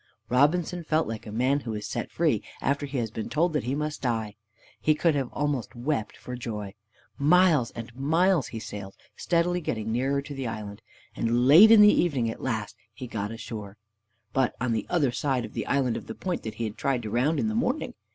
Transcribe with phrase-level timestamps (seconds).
[0.29, 3.65] Robinson felt like a man who is set free after he has been told that
[3.65, 4.35] he must die;
[4.79, 6.73] he could almost have wept for joy.
[7.19, 10.81] Miles and miles he sailed, steadily getting nearer to the land,
[11.15, 13.77] and late in the evening at last he got ashore,
[14.33, 17.47] but on the other side of the point that he had tried to round in
[17.47, 17.93] the morning.